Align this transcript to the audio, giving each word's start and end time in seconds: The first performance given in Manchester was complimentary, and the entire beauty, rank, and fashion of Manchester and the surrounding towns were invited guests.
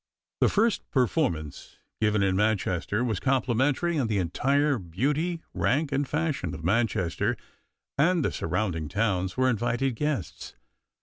The 0.39 0.49
first 0.49 0.89
performance 0.89 1.77
given 1.99 2.23
in 2.23 2.35
Manchester 2.35 3.03
was 3.03 3.19
complimentary, 3.19 3.97
and 3.97 4.09
the 4.09 4.17
entire 4.17 4.79
beauty, 4.79 5.43
rank, 5.53 5.91
and 5.91 6.07
fashion 6.09 6.55
of 6.55 6.63
Manchester 6.63 7.37
and 7.99 8.25
the 8.25 8.31
surrounding 8.31 8.87
towns 8.89 9.37
were 9.37 9.47
invited 9.47 9.95
guests. 9.97 10.55